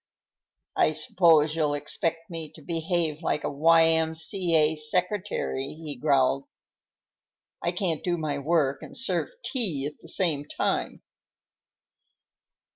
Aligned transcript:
"I 0.75 0.93
suppose 0.93 1.55
you'll 1.55 1.75
expect 1.75 2.31
me 2.31 2.51
to 2.55 2.63
behave 2.63 3.21
like 3.21 3.43
a 3.43 3.51
Y.M.C.A. 3.51 4.75
secretary," 4.77 5.75
he 5.75 5.95
growled. 5.95 6.45
"I 7.61 7.71
can't 7.71 8.03
do 8.03 8.17
my 8.17 8.39
work 8.39 8.81
and 8.81 8.97
serve 8.97 9.29
tea 9.45 9.85
at 9.85 10.01
the 10.01 10.09
same 10.09 10.45
time." 10.45 11.03